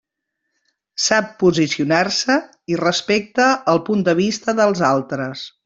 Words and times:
Sap 1.07 1.27
posicionar-se 1.43 2.39
i 2.73 2.81
respecta 2.81 3.53
el 3.75 3.85
punt 3.91 4.03
de 4.09 4.17
vista 4.25 4.59
dels 4.63 4.83
altres. 4.93 5.49